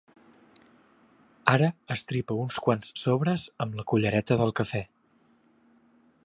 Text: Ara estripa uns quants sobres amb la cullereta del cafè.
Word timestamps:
Ara 1.53 1.67
estripa 1.95 2.37
uns 2.45 2.57
quants 2.69 2.89
sobres 3.03 3.45
amb 3.67 3.79
la 3.81 3.87
cullereta 3.93 4.39
del 4.41 4.55
cafè. 4.63 4.83